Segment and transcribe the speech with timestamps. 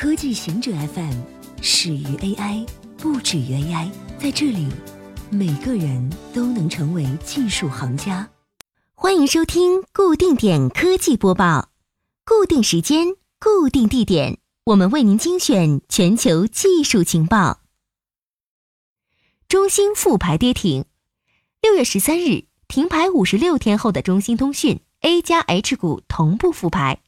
[0.00, 1.12] 科技行者 FM
[1.60, 2.66] 始于 AI，
[2.96, 3.90] 不止于 AI。
[4.18, 4.66] 在这里，
[5.28, 8.26] 每个人都能成为技术行家。
[8.94, 11.68] 欢迎收听固定点科技播报，
[12.24, 13.08] 固定时间，
[13.38, 17.60] 固定地点，我们为您精选全球技术情报。
[19.48, 20.86] 中兴复牌跌停，
[21.60, 27.02] 六月十三日停牌五十六天后的中兴通讯 A 加 H 股同步复牌。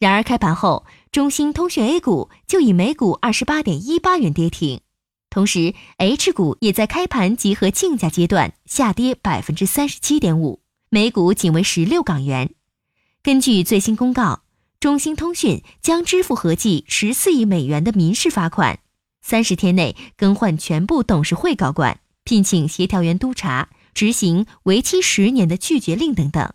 [0.00, 4.80] 然而开盘后，中兴通讯 A 股就以每股二十八点一八元跌停，
[5.28, 12.54] 同时 H 股也在开盘集合竞价阶段下跌百分之三十七点五，每股仅为十六港元。
[13.22, 14.40] 根据最新公告，
[14.80, 18.78] 中兴通讯将支付合计十四亿美元的民事罚款，
[19.20, 26.50] 三十天内更换全部董事会高管，聘请协调员督查，执行为期十年的拒绝令等等。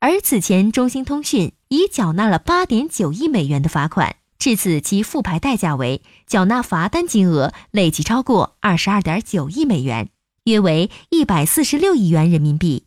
[0.00, 10.10] 而此前，中兴通讯已缴纳了八点九亿美元的罚款，至此其复牌代价为缴纳罚单金额累计超过二十二点九亿美元，
[10.44, 12.84] 约为一百四十六亿元人民币。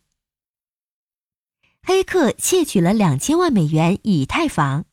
[1.81, 4.85] 黑客窃取了两千万美元以太坊。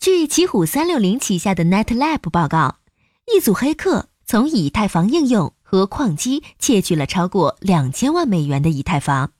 [0.00, 2.78] 据奇虎三六零旗下的 NetLab 报告，
[3.32, 9.30] 一组黑客从以太坊应用和矿机窃取了超过两千万美元的以太坊。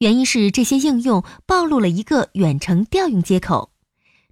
[0.00, 3.70] 原因是这些应用暴露了一个远程调用接口，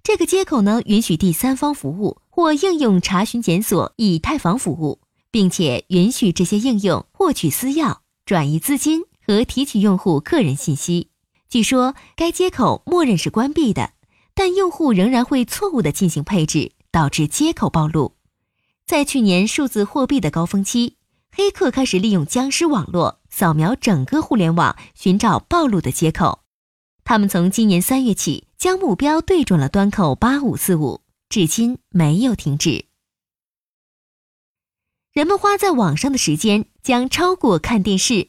[0.01, 11.11] 这个接口呢允许第三方服务或应用查询检索以太坊服务，并且允许这些应用获取私钥、转移资金和提取用户个人信息。
[11.47, 13.91] 据说该接口默认是关闭的，
[14.33, 18.15] 但用户仍然会错误的进行配置，导致接口暴露。
[18.87, 20.95] 在去年数字货币的高峰期。
[21.31, 26.41] 黑客开始利用僵尸网络扫描整个互联网，寻找暴露的接口。
[27.05, 32.83] 他们从今年三月起将目标对准了端口八五四五，至今没有停止。
[35.13, 38.27] 人们花在网上的时间将超过看电视。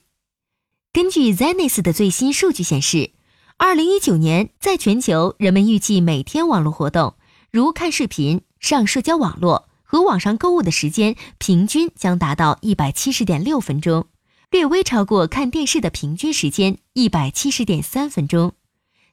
[0.93, 3.11] 根据 Zenith 的最新数据显示，
[3.57, 7.17] 二零一九年在全球，人们预计每天网络活动，
[7.51, 9.69] 如看视频、上社交网络。
[9.83, 14.07] 和网上购物的时间平均将达到一百七十点六分钟，
[14.51, 18.53] 略微超过看电视的平均时间一百七十点三分钟。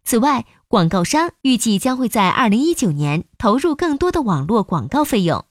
[0.04, 5.46] 此外，广告商预计将会在二零一九年投入更多的网络广告费用。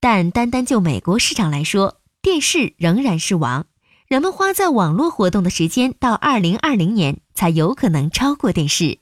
[0.00, 3.66] 但单单就美国市场来说，电视仍然是王。
[4.08, 8.98] 人们花在网络活动的时间到二零二零年才有可能超过电视。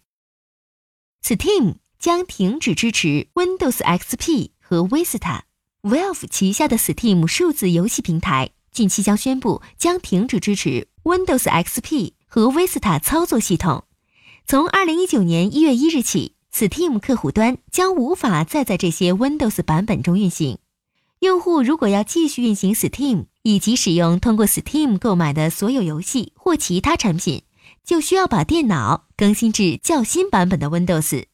[1.23, 5.41] Steam 将停止支持 Windows XP 和 Vista。
[5.83, 13.85] Valve 旗下的 Steam 数字游戏平台近期将宣布将停止支持 Windows XP 和 Vista 操作系统。
[14.47, 20.59] 从2019年1月1日起，Steam 客户端将无法再在这些 Windows 版本中运行。
[21.21, 27.45] 用户如果要继续运行 Steam 以及使用通过 Steam 购买的所有游戏或其他产品，
[27.83, 31.25] 就需要把电脑更新至较新版本的 Windows。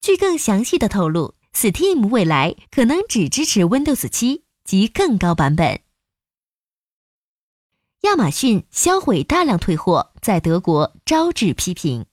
[0.00, 1.34] 据更详细的透露。
[1.52, 5.80] Steam 未来可能只支持 Windows 7及更高版本。
[8.02, 12.06] 亚马逊销毁大量退货，在德国招致批评。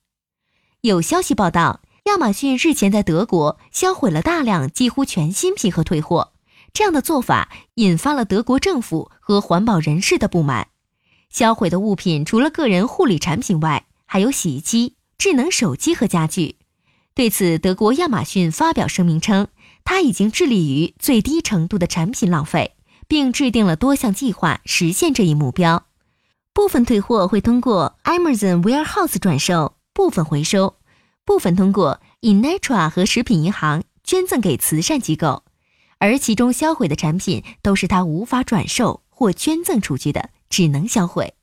[0.81, 6.33] 有消息报道，亚马逊日前在德国销毁了大量几乎全新品和退货，
[6.73, 10.67] 这样的做法引发了德国政府和环保人士的不满。
[11.29, 16.57] 销毁的物品除了个人护理产品外，还有洗衣机、智能手机和家具。
[17.15, 19.47] 对此，德国亚马逊发表声明称，
[19.85, 22.75] 它已经致力于最低程度的产品浪费，
[23.07, 25.85] 并制定了多项计划实现这一目标。
[26.53, 30.75] 部分退货会通过 Amazon Warehouse 转售，部分回收，
[31.25, 35.43] 部分通过 Inetra 和食品银行捐赠给慈善机构，
[35.99, 41.33] 而其中销毁的产品都是他无法转售或捐赠出去的，只能销毁。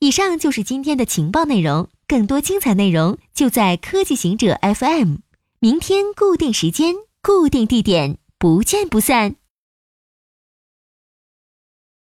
[0.00, 1.88] 以上就是今天的情报内容。
[2.08, 5.16] 更多精彩内容就在科技行者 FM，
[5.60, 9.36] 明天固定时间、固定地点，不见不散。